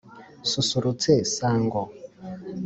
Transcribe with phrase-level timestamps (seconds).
[0.43, 1.81] nsusurutse, sango